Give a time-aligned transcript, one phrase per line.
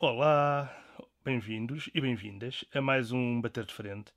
[0.00, 0.72] Olá,
[1.24, 4.12] bem-vindos e bem-vindas a mais um Bater de Frente.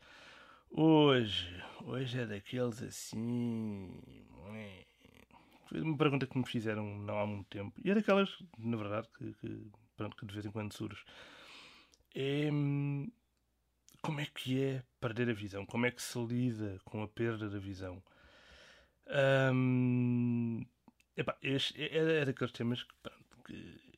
[0.70, 1.50] Hoje,
[1.84, 3.90] hoje é daqueles assim.
[5.74, 7.80] Uma pergunta que me fizeram não há muito tempo.
[7.84, 11.04] E é daquelas, na verdade, que, que, pronto, que de vez em quando surge.
[12.16, 12.50] É.
[14.02, 15.66] Como é que é perder a visão?
[15.66, 18.02] Como é que se lida com a perda da visão?
[19.54, 20.66] Um,
[21.16, 23.92] epá, este é, é daqueles temas que, pronto, que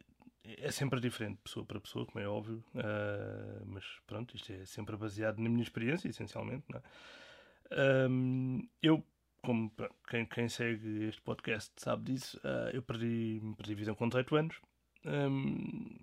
[0.43, 4.97] é sempre diferente, pessoa para pessoa, como é óbvio, uh, mas pronto, isto é sempre
[4.97, 6.65] baseado na minha experiência, essencialmente.
[6.73, 8.07] É?
[8.09, 9.05] Um, eu,
[9.43, 9.71] como
[10.07, 14.55] quem, quem, segue este podcast sabe disso, uh, eu perdi, perdi visão com 18 anos.
[15.05, 15.99] Um,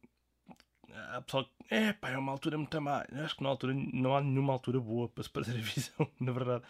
[0.93, 3.05] há pessoal que é, pá, é uma altura muito má.
[3.11, 6.11] Eu acho que na altura não há nenhuma altura boa para se perder a visão,
[6.21, 6.65] na verdade.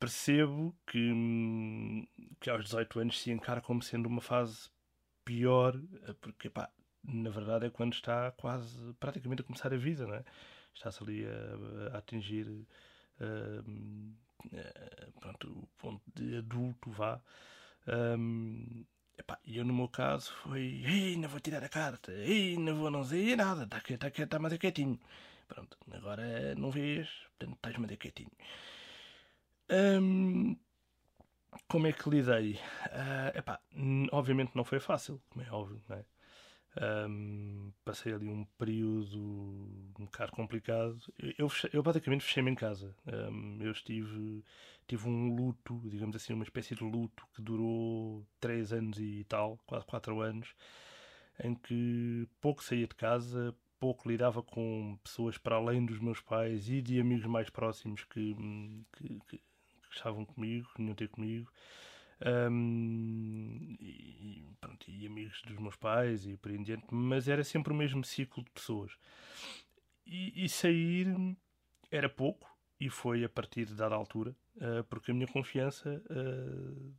[0.00, 1.12] Percebo que,
[2.40, 4.70] que aos 18 anos se encara como sendo uma fase
[5.24, 6.70] pior, eh, porque pá,
[7.04, 10.24] na verdade é quando está quase praticamente a começar a vida, não é?
[10.74, 14.14] Está-se ali a, a atingir uh,
[15.20, 17.20] pronto, o ponto de adulto, vá.
[17.86, 18.84] Um,
[19.16, 22.90] epá, eu no meu caso foi, ei, não vou tirar a carta, ei, não vou
[22.90, 24.98] não dizer nada, está tá, tá, tá mais quietinho.
[25.48, 27.08] Pronto, agora não vês,
[27.38, 28.30] portanto estás mais quietinho.
[29.70, 30.56] Um,
[31.66, 32.54] como é que lidei?
[32.86, 33.60] Uh, epá,
[34.12, 36.04] obviamente não foi fácil, como é óbvio, não é?
[36.80, 40.98] Um, passei ali um período um bocado complicado.
[41.36, 42.94] Eu, eu basicamente fechei-me em casa.
[43.06, 44.44] Um, eu estive
[44.86, 49.58] tive um luto, digamos assim, uma espécie de luto que durou 3 anos e tal,
[49.66, 50.54] quase 4 anos,
[51.44, 56.70] em que pouco saía de casa, pouco lidava com pessoas para além dos meus pais
[56.70, 58.34] e de amigos mais próximos que,
[58.96, 59.40] que, que
[59.88, 61.50] que estavam comigo, que vinham ter comigo.
[62.20, 67.44] Um, e, pronto, e amigos dos meus pais e por aí em diante, mas era
[67.44, 68.92] sempre o mesmo ciclo de pessoas.
[70.06, 71.06] E, e sair
[71.90, 72.48] era pouco,
[72.80, 76.94] e foi a partir de dada altura, uh, porque a minha confiança uh,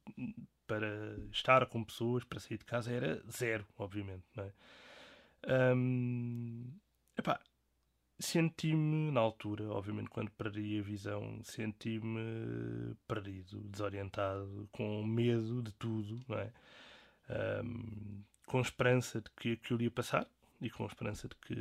[0.67, 4.25] para estar com pessoas, para sair de casa, era zero, obviamente.
[4.35, 4.53] Não é?
[5.73, 6.71] Um,
[7.17, 7.39] epá,
[8.19, 16.19] Senti-me, na altura, obviamente, quando perdi a visão, senti-me perdido, desorientado, com medo de tudo,
[16.27, 16.51] não é?
[17.63, 20.27] Um, com esperança de que aquilo ia passar
[20.59, 21.55] e com esperança de que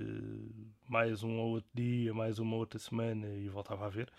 [0.88, 4.10] mais um ou outro dia, mais uma outra semana e voltava a ver,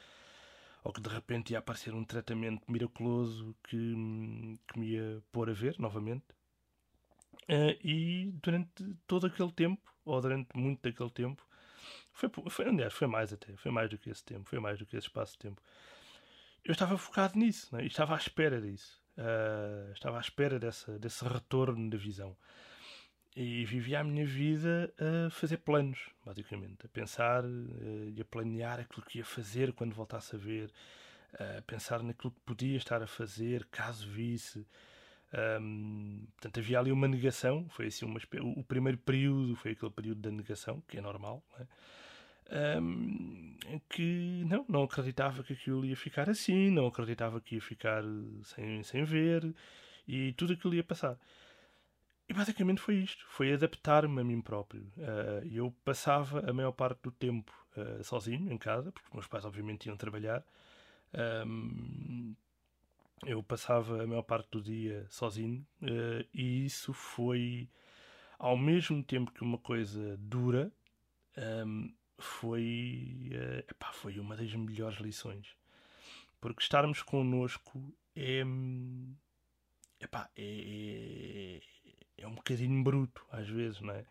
[0.84, 5.54] ou que de repente ia aparecer um tratamento miraculoso que, que me ia pôr a
[5.54, 6.26] ver novamente.
[7.50, 11.44] Uh, e durante todo aquele tempo, ou durante muito daquele tempo,
[12.20, 13.56] foi, foi, aliás, foi mais até.
[13.56, 14.50] Foi mais do que esse tempo.
[14.50, 15.62] Foi mais do que esse espaço de tempo.
[16.64, 17.74] Eu estava focado nisso.
[17.76, 17.86] Né?
[17.86, 19.02] Estava à espera disso.
[19.18, 22.36] Uh, estava à espera dessa, desse retorno da visão.
[23.36, 26.86] E vivia a minha vida a fazer planos, basicamente.
[26.86, 30.72] A pensar uh, e a planear aquilo que ia fazer quando voltasse a ver.
[31.34, 34.66] Uh, a pensar naquilo que podia estar a fazer caso visse.
[35.62, 37.68] Um, portanto, havia ali uma negação.
[37.70, 38.20] Foi assim uma,
[38.56, 41.44] o primeiro período foi aquele período da negação, que é normal.
[41.58, 41.68] Né?
[42.82, 43.56] Um,
[43.90, 48.04] que não, não acreditava que aquilo ia ficar assim, não acreditava que ia ficar
[48.44, 49.54] sem, sem ver
[50.08, 51.18] e tudo aquilo ia passar.
[52.28, 54.84] E basicamente foi isto: foi adaptar-me a mim próprio.
[54.98, 59.46] Uh, eu passava a maior parte do tempo uh, sozinho em casa, porque meus pais,
[59.46, 60.44] obviamente, iam trabalhar.
[61.46, 62.36] Um,
[63.26, 67.68] eu passava a maior parte do dia sozinho uh, e isso foi,
[68.38, 70.72] ao mesmo tempo que uma coisa dura,
[71.66, 75.56] um, foi, uh, epá, foi uma das melhores lições.
[76.42, 78.44] Porque estarmos connosco é,
[80.00, 81.62] epá, é,
[82.18, 84.06] é, é um bocadinho bruto, às vezes, não é?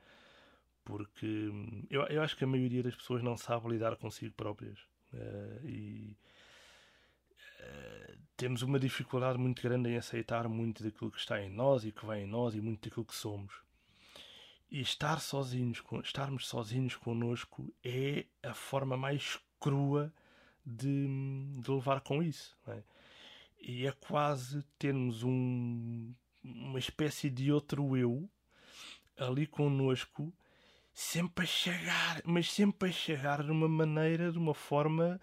[0.85, 1.51] Porque
[1.91, 4.79] eu, eu acho que a maioria das pessoas não sabe lidar consigo próprias.
[5.13, 6.17] Uh, e
[7.61, 11.93] uh, temos uma dificuldade muito grande em aceitar muito daquilo que está em nós e
[11.93, 13.53] que vem em nós e muito daquilo que somos.
[14.71, 20.13] E estar sozinhos, estarmos sozinhos connosco é a forma mais crua
[20.65, 21.07] de,
[21.61, 22.57] de levar com isso.
[22.67, 22.83] É?
[23.61, 28.29] E é quase termos um, uma espécie de outro eu
[29.19, 30.33] ali connosco,
[30.93, 35.21] sempre a chegar, mas sempre a chegar de uma maneira, de uma forma,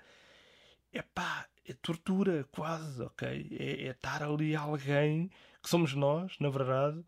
[0.92, 3.48] é pá, é tortura quase, ok?
[3.60, 5.30] É, é estar ali alguém
[5.62, 7.04] que somos nós, na verdade,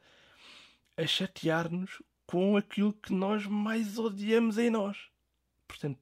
[0.95, 4.97] a chatear-nos com aquilo que nós mais odiamos em nós.
[5.65, 5.99] Portanto,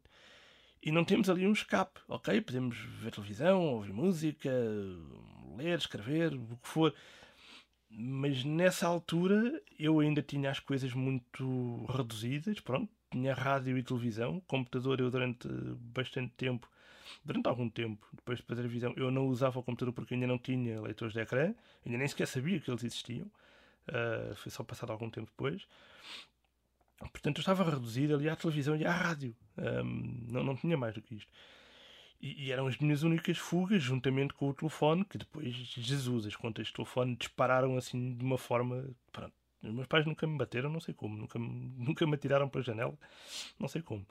[0.81, 2.41] e não temos ali um escape, ok?
[2.41, 4.51] Podemos ver televisão, ouvir música,
[5.55, 6.93] ler, escrever, o que for.
[7.89, 12.91] Mas nessa altura eu ainda tinha as coisas muito reduzidas, pronto.
[13.11, 14.41] Tinha rádio e televisão.
[14.47, 16.69] Computador eu durante bastante tempo,
[17.23, 20.27] durante algum tempo, depois de fazer a visão, eu não usava o computador porque ainda
[20.27, 21.53] não tinha leitores de ecrã.
[21.85, 23.31] Ainda nem sequer sabia que eles existiam.
[23.87, 25.67] Uh, foi só passado algum tempo depois.
[26.99, 29.35] Portanto, eu estava reduzido ali à televisão e à rádio.
[29.57, 31.31] Um, não, não tinha mais do que isto.
[32.21, 36.35] E, e, eram as minhas únicas fugas, juntamente com o telefone, que depois, Jesus, as
[36.35, 38.89] contas de telefone dispararam assim de uma forma.
[39.11, 39.33] Pronto.
[39.61, 41.17] Os meus pais nunca me bateram, não sei como.
[41.17, 42.97] Nunca, nunca me atiraram para a janela,
[43.59, 44.05] não sei como.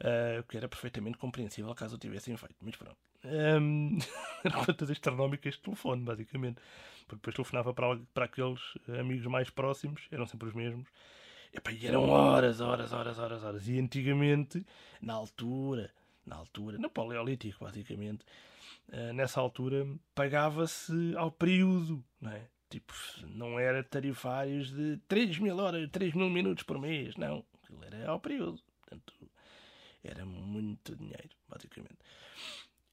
[0.00, 2.56] Uh, que era perfeitamente compreensível caso o tivessem feito.
[2.62, 2.96] Mas pronto.
[3.22, 3.98] Um,
[4.42, 6.60] eram contas astronómicas de telefone, basicamente.
[7.06, 8.60] Porque depois telefonava para, para aqueles
[8.98, 10.88] amigos mais próximos, eram sempre os mesmos
[11.52, 13.68] e eram horas, horas, horas, horas, horas.
[13.68, 14.64] E antigamente,
[15.00, 15.92] na altura,
[16.24, 18.24] na altura, no Paleolítico, basicamente,
[18.88, 22.46] uh, nessa altura, pagava-se ao período, não é?
[22.68, 22.94] Tipo,
[23.26, 27.44] não era tarifários de 3 mil horas, 3 mil minutos por mês, não.
[27.64, 28.60] Aquilo era ao período.
[28.82, 29.12] Portanto,
[30.02, 31.98] era muito dinheiro, basicamente.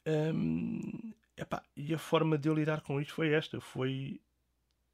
[0.06, 4.22] Um, epá, e a forma de eu lidar com isto foi esta: foi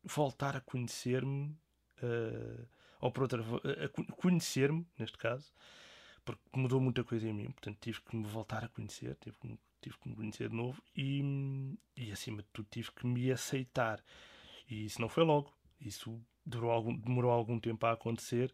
[0.04, 1.58] voltar a conhecer-me.
[2.02, 2.68] Uh,
[3.00, 5.54] ou por outra, a conhecer-me, neste caso,
[6.24, 9.60] porque mudou muita coisa em mim, portanto tive que me voltar a conhecer, tive que,
[9.82, 14.02] tive que me conhecer de novo e, e acima de tudo tive que me aceitar.
[14.70, 16.20] E isso não foi logo, isso
[16.72, 18.54] algum, demorou algum tempo a acontecer,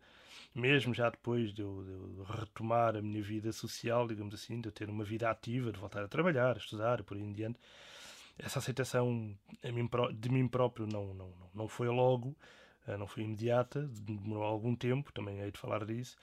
[0.53, 4.67] mesmo já depois de eu, de eu, retomar a minha vida social, digamos assim, de
[4.67, 7.59] eu ter uma vida ativa, de voltar a trabalhar, a estudar, por aí em diante.
[8.37, 9.35] Essa aceitação
[10.13, 12.35] de mim próprio não, não, não foi logo,
[12.87, 16.15] eh, não foi imediata, demorou algum tempo, também hei de falar disso.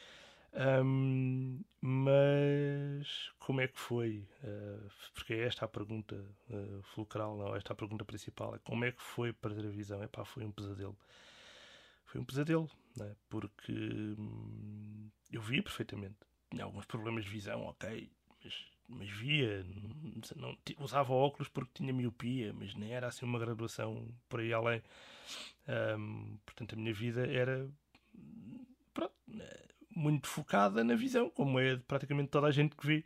[0.55, 4.27] Um, mas como é que foi?
[4.43, 6.17] Uh, porque é esta a pergunta
[6.51, 8.57] uh, fulcral, não, esta a pergunta principal.
[8.57, 10.03] É como é que foi perder a visão?
[10.03, 10.99] Epá, foi um pesadelo.
[12.07, 13.15] Foi um pesadelo, né?
[13.29, 16.17] porque hum, eu via perfeitamente.
[16.51, 18.11] Tinha alguns problemas de visão, ok,
[18.43, 19.65] mas, mas via.
[20.35, 24.53] Não, não, usava óculos porque tinha miopia, mas nem era assim uma graduação por aí
[24.53, 24.83] além.
[25.97, 27.71] Um, portanto, a minha vida era
[28.93, 29.15] pronto,
[29.95, 33.05] muito focada na visão, como é praticamente toda a gente que vê.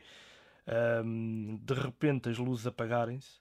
[0.71, 3.41] Um, de repente as luzes apagarem-se.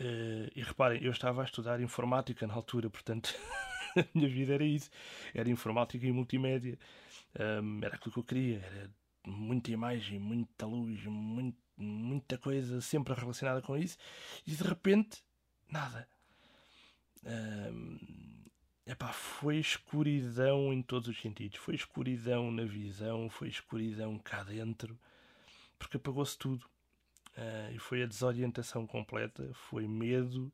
[0.00, 3.32] Uh, e reparem, eu estava a estudar informática na altura, portanto
[3.96, 4.90] a minha vida era isso:
[5.32, 6.78] era informática e multimédia.
[7.38, 8.90] Um, era aquilo que eu queria, era
[9.26, 13.96] muita imagem, muita luz, muito, muita coisa sempre relacionada com isso.
[14.46, 15.22] E de repente,
[15.70, 16.08] nada.
[17.24, 17.98] Um,
[18.86, 21.58] epá, foi escuridão em todos os sentidos.
[21.58, 24.98] Foi escuridão na visão, foi escuridão cá dentro,
[25.78, 26.64] porque apagou-se tudo.
[27.36, 30.52] Uh, e foi a desorientação completa, foi medo,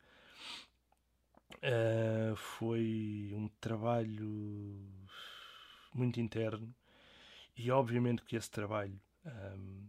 [1.57, 4.89] uh, foi um trabalho
[5.93, 6.75] muito interno.
[7.57, 9.87] E obviamente que esse trabalho um,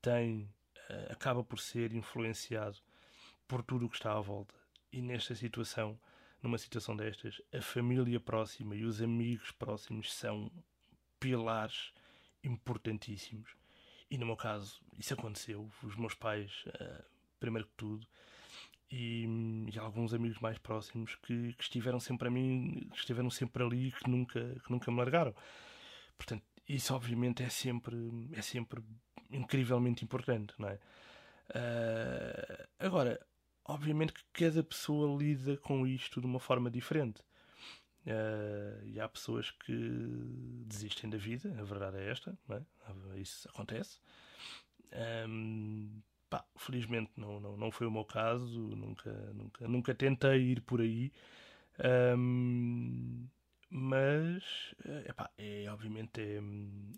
[0.00, 0.42] tem,
[0.88, 2.78] uh, acaba por ser influenciado
[3.48, 4.54] por tudo o que está à volta
[4.94, 5.98] e nesta situação,
[6.40, 10.52] numa situação destas, a família próxima e os amigos próximos são
[11.18, 11.92] pilares
[12.44, 13.56] importantíssimos.
[14.10, 15.70] E no meu caso, isso aconteceu.
[15.82, 17.04] Os meus pais, uh,
[17.40, 18.06] primeiro que tudo,
[18.90, 19.26] e,
[19.72, 23.92] e, alguns amigos mais próximos que, que, estiveram sempre a mim, que estiveram sempre ali,
[23.92, 25.34] que nunca, que nunca me largaram.
[26.16, 27.96] Portanto, isso obviamente é sempre,
[28.32, 28.82] é sempre
[29.30, 30.78] incrivelmente importante, não é?
[31.50, 33.20] Uh, agora,
[33.64, 37.20] obviamente que cada pessoa lida com isto de uma forma diferente.
[38.06, 39.72] Uh, e há pessoas que
[40.66, 43.18] desistem da vida, a verdade é esta, é?
[43.18, 43.98] isso acontece.
[45.26, 50.60] Um, pá, felizmente não, não, não foi o meu caso, nunca, nunca, nunca tentei ir
[50.60, 51.10] por aí.
[52.16, 53.26] Um,
[53.70, 56.40] mas eh, epá, é obviamente é,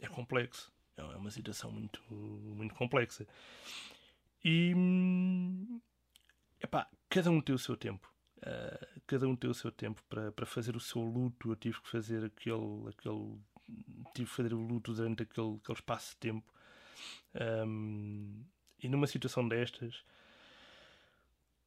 [0.05, 3.27] é complexo é uma situação muito muito complexa
[4.45, 4.75] e
[6.61, 8.13] epá, cada um tem o seu tempo.
[8.39, 11.51] Uh, cada um tem o seu tempo para, para fazer o seu luto.
[11.51, 13.39] Eu tive que fazer aquele, aquele
[14.15, 16.53] tive que fazer o luto durante aquele, aquele espaço de tempo.
[17.67, 18.45] Um,
[18.83, 20.05] e numa situação destas,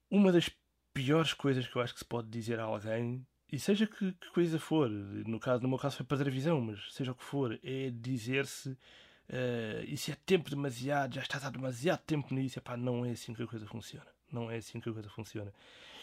[0.09, 0.49] uma das
[0.93, 4.29] piores coisas que eu acho que se pode dizer a alguém, e seja que, que
[4.29, 7.59] coisa for, no, caso, no meu caso foi para visão, mas seja o que for,
[7.63, 13.05] é dizer-se uh, isso é tempo demasiado, já estás há demasiado tempo nisso, Epá, não
[13.05, 14.18] é assim que a coisa funciona.
[14.31, 15.53] Não é assim que a coisa funciona.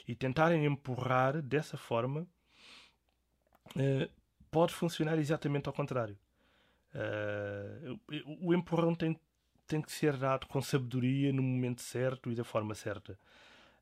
[0.06, 2.26] E tentarem empurrar dessa forma
[3.76, 4.10] uh,
[4.50, 6.18] pode funcionar exatamente ao contrário.
[6.94, 8.00] Uh,
[8.40, 9.18] o empurrão tem,
[9.66, 13.18] tem que ser dado com sabedoria no momento certo e da forma certa.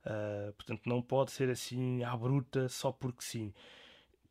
[0.04, 3.54] Uh, portanto, não pode ser assim à bruta só porque sim.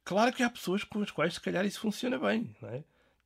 [0.03, 2.83] Claro que há pessoas com as quais se calhar isso funciona bem, não é?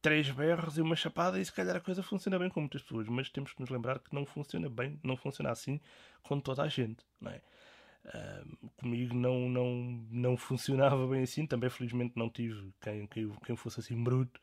[0.08, 3.10] Três berros e uma chapada e se calhar a coisa funciona bem com muitas pessoas,
[3.10, 5.82] mas temos que nos lembrar que não funciona bem, não funciona assim
[6.24, 7.42] com toda a gente, não é?
[8.06, 13.56] Uh, comigo não, não, não funcionava bem assim, também felizmente não tive quem, quem, quem
[13.58, 14.40] fosse assim bruto.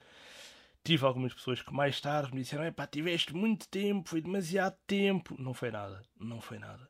[0.84, 5.34] Tive algumas pessoas que mais tarde me disseram: pá, tiveste muito tempo, foi demasiado tempo.
[5.40, 6.86] Não foi nada, não foi nada.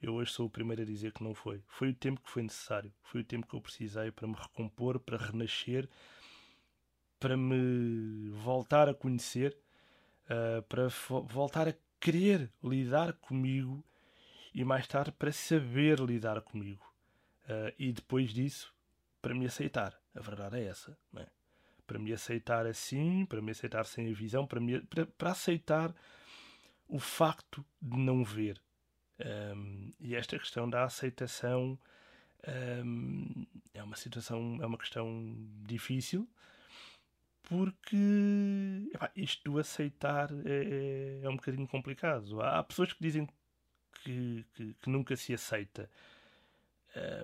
[0.00, 1.62] Eu hoje sou o primeiro a dizer que não foi.
[1.68, 4.98] Foi o tempo que foi necessário, foi o tempo que eu precisei para me recompor,
[4.98, 5.86] para renascer,
[7.18, 9.56] para me voltar a conhecer,
[10.24, 10.88] uh, para
[11.26, 13.84] voltar a querer lidar comigo
[14.54, 16.84] e mais tarde para saber lidar comigo.
[17.44, 18.72] Uh, e depois disso,
[19.20, 19.98] para me aceitar.
[20.14, 20.96] A verdade é essa.
[21.16, 21.26] É?
[21.86, 25.94] Para me aceitar assim, para me aceitar sem a visão, para, me, para, para aceitar
[26.86, 28.60] o facto de não ver.
[29.56, 31.78] Um, e esta questão da aceitação
[32.84, 35.34] um, é uma situação, é uma questão
[35.66, 36.28] difícil
[37.48, 42.40] porque epá, isto do aceitar é, é, é um bocadinho complicado.
[42.42, 43.26] Há pessoas que dizem
[44.02, 45.90] que, que, que nunca se aceita.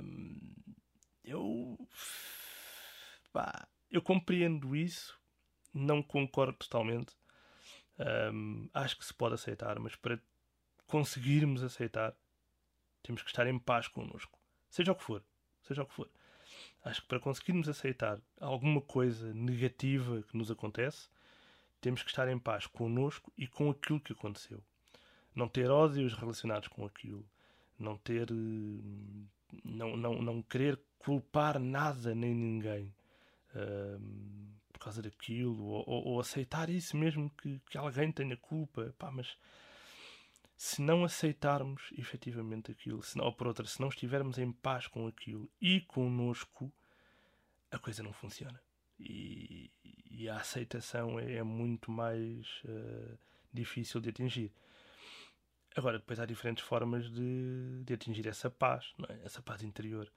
[0.03, 0.41] Um,
[1.23, 1.79] eu,
[3.91, 5.19] eu compreendo isso,
[5.73, 7.15] não concordo totalmente.
[8.33, 10.19] Um, acho que se pode aceitar, mas para
[10.87, 12.17] conseguirmos aceitar,
[13.03, 14.39] temos que estar em paz connosco,
[14.71, 15.23] seja o que for,
[15.63, 16.11] seja o que for.
[16.85, 21.09] Acho que para conseguirmos aceitar alguma coisa negativa que nos acontece,
[21.81, 24.63] temos que estar em paz connosco e com aquilo que aconteceu
[25.35, 27.27] não ter ódios relacionados com aquilo,
[27.79, 28.31] não ter.
[28.31, 29.25] Eh,
[29.65, 32.93] não, não, não querer culpar nada nem ninguém
[33.55, 34.01] uh,
[34.73, 38.95] por causa daquilo, ou, ou, ou, aceitar isso mesmo que, que alguém tenha culpa.
[38.99, 39.37] Pá, mas
[40.65, 44.87] se não aceitarmos efetivamente aquilo, se não, ou por outra, se não estivermos em paz
[44.87, 46.73] com aquilo e connosco,
[47.71, 48.59] a coisa não funciona.
[48.99, 49.71] E,
[50.11, 53.19] e a aceitação é, é muito mais uh,
[53.53, 54.51] difícil de atingir.
[55.77, 59.21] Agora, depois há diferentes formas de, de atingir essa paz, é?
[59.23, 60.11] essa paz interior.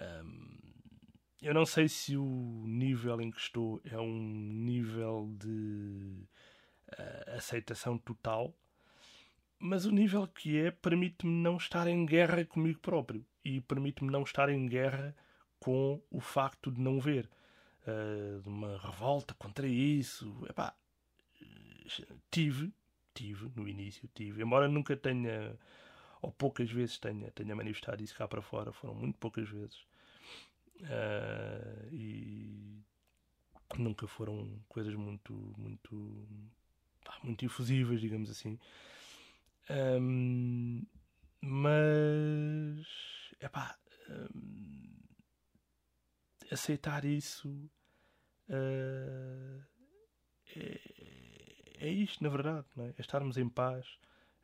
[0.00, 0.60] Um,
[1.42, 6.26] eu não sei se o nível em que estou é um nível de
[6.88, 8.56] uh, aceitação total,
[9.58, 14.22] mas o nível que é permite-me não estar em guerra comigo próprio e permite-me não
[14.22, 15.14] estar em guerra
[15.58, 17.30] com o facto de não ver.
[17.86, 20.44] Uh, uma revolta contra isso.
[20.48, 20.74] Epá,
[22.30, 22.72] tive,
[23.14, 25.58] tive no início, tive, embora nunca tenha,
[26.22, 29.86] ou poucas vezes tenha, tenha manifestado isso cá para fora, foram muito poucas vezes.
[30.80, 32.82] Uh, e
[33.78, 36.28] nunca foram coisas muito, muito,
[37.22, 38.58] muito infusivas, digamos assim.
[39.70, 40.84] Um,
[41.40, 42.86] mas,
[43.40, 43.76] é pá,
[44.08, 44.84] um,
[46.50, 47.48] aceitar isso
[48.48, 49.64] uh,
[50.56, 52.88] é, é isto, na verdade, é?
[52.88, 52.94] é?
[52.98, 53.98] estarmos em paz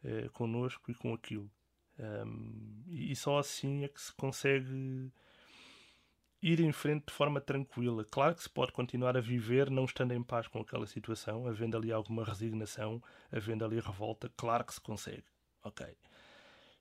[0.04, 1.50] é, connosco e com aquilo.
[1.98, 5.12] Um, e só assim é que se consegue
[6.42, 8.04] ir em frente de forma tranquila.
[8.04, 11.76] Claro que se pode continuar a viver não estando em paz com aquela situação, havendo
[11.76, 15.24] ali alguma resignação, havendo ali revolta, claro que se consegue.
[15.62, 15.86] Ok.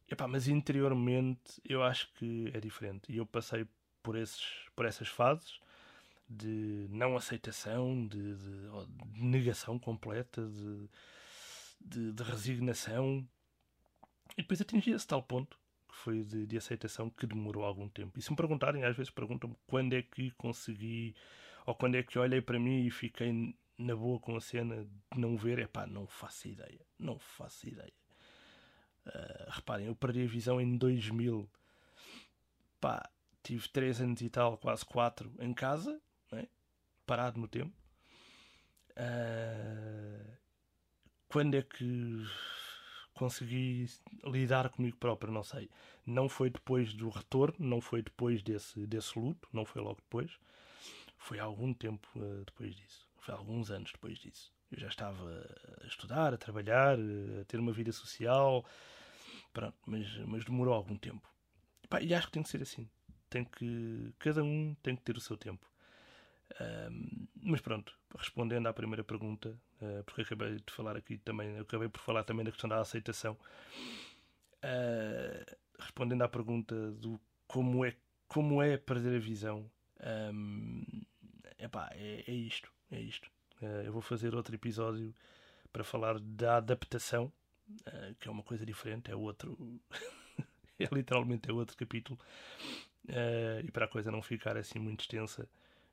[0.09, 3.11] Epá, mas interiormente eu acho que é diferente.
[3.11, 3.67] E eu passei
[4.01, 4.43] por, esses,
[4.75, 5.59] por essas fases
[6.29, 8.69] de não aceitação, de, de,
[9.13, 10.47] de negação completa,
[11.79, 13.27] de, de, resignação.
[14.33, 15.59] E depois atingi esse tal ponto,
[15.99, 18.17] foi de, aceitação, que demorou algum tempo.
[18.17, 21.15] E se me perguntarem, às vezes perguntam-me quando é que consegui,
[21.65, 25.19] ou quando é que olhei para mim e fiquei na boa com a cena de
[25.19, 26.81] não ver, é pá, não faço ideia.
[26.97, 27.93] Não faço ideia.
[29.05, 31.49] Uh, reparem, eu perdi a visão em 2000.
[32.79, 33.09] Pá,
[33.43, 35.99] tive 3 anos e tal, quase 4 em casa
[36.31, 36.47] é?
[37.05, 37.73] parado no tempo.
[38.91, 40.37] Uh,
[41.27, 42.25] quando é que
[43.19, 43.85] consegui
[44.23, 45.33] lidar comigo próprio?
[45.33, 45.69] Não sei.
[46.05, 50.31] Não foi depois do retorno, não foi depois desse, desse luto, não foi logo depois.
[51.17, 53.05] Foi algum tempo uh, depois disso.
[53.17, 54.53] Foi alguns anos depois disso.
[54.71, 55.45] Eu já estava
[55.83, 58.65] a estudar, a trabalhar, a ter uma vida social.
[59.51, 61.27] Pronto, mas, mas demorou algum tempo.
[62.01, 62.89] E, acho que tem que ser assim.
[63.29, 65.69] Tem que, cada um tem que ter o seu tempo
[67.41, 69.49] mas pronto, respondendo à primeira pergunta,
[69.81, 73.37] uh, porque acabei de falar aqui também, acabei por falar também da questão da aceitação.
[74.63, 77.95] Uh, respondendo à pergunta do como é,
[78.27, 79.69] como é perder a visão,
[80.33, 80.83] um,
[81.57, 82.71] epá, é, é isto.
[82.91, 83.29] É isto.
[83.61, 85.13] Uh, eu vou fazer outro episódio
[85.71, 87.31] para falar da adaptação,
[88.19, 89.55] que é uma coisa diferente, é outro.
[90.79, 92.19] é literalmente é outro capítulo.
[93.63, 95.47] E para a coisa não ficar assim muito extensa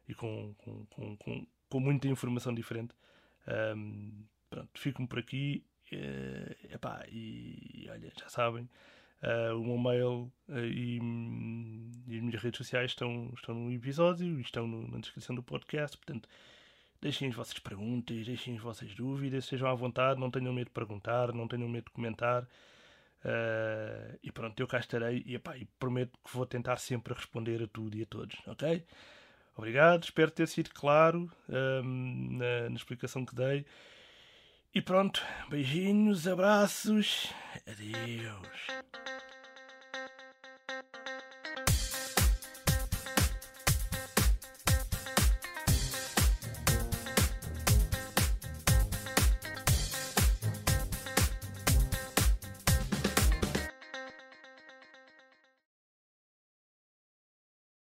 [0.08, 0.86] e com, com,
[1.16, 2.94] com, com, muita informação diferente.
[3.76, 5.64] Um, pronto, fico-me por aqui.
[5.92, 8.68] Uh, epá, e olha, já sabem,
[9.22, 10.98] uh, o meu mail uh, e,
[12.08, 15.42] e, as minhas redes sociais estão, estão no episódio e estão no, na descrição do
[15.42, 15.96] podcast.
[15.96, 16.28] Portanto,
[17.00, 20.72] deixem as vossas perguntas, deixem as vossas dúvidas, sejam à vontade, não tenham medo de
[20.72, 22.42] perguntar, não tenham medo de comentar.
[23.24, 27.62] Uh, e pronto, eu cá estarei e, epá, e prometo que vou tentar sempre responder
[27.62, 28.84] a tudo e a todos, ok?
[29.56, 33.64] Obrigado, espero ter sido claro um, na, na explicação que dei.
[34.74, 37.32] E pronto, beijinhos, abraços,
[37.66, 38.66] adeus.